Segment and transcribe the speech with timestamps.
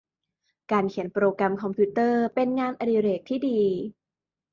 [0.71, 3.59] การเขียนโปรแกรมคอมพิวเตอร์ เป็นงานอดิเรกที่ดี